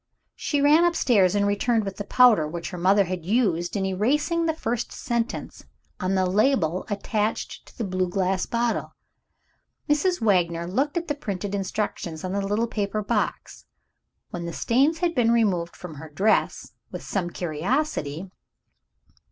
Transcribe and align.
She 0.35 0.61
ran 0.63 0.83
upstairs, 0.83 1.35
and 1.35 1.45
returned 1.45 1.83
with 1.83 1.97
the 1.97 2.03
powder 2.03 2.47
which 2.47 2.71
her 2.71 2.77
mother 2.79 3.03
had 3.05 3.23
used, 3.23 3.75
in 3.75 3.85
erasing 3.85 4.47
the 4.47 4.53
first 4.55 4.91
sentences 4.91 5.63
on 5.99 6.15
the 6.15 6.25
label 6.25 6.85
attached 6.89 7.67
to 7.67 7.77
the 7.77 7.83
blue 7.83 8.09
glass 8.09 8.47
bottle. 8.47 8.95
Mrs. 9.87 10.19
Wagner 10.19 10.65
looked 10.65 10.97
at 10.97 11.07
the 11.07 11.13
printed 11.13 11.53
instructions 11.53 12.23
on 12.23 12.31
the 12.31 12.41
little 12.41 12.65
paper 12.65 13.03
box, 13.03 13.65
when 14.31 14.45
the 14.47 14.53
stains 14.53 14.97
had 14.97 15.13
been 15.13 15.29
removed 15.29 15.75
from 15.75 15.93
her 15.93 16.09
dress, 16.09 16.71
with 16.89 17.03
some 17.03 17.29
curiosity. 17.29 18.31